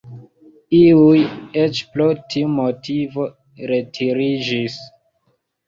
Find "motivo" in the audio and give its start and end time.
2.55-3.29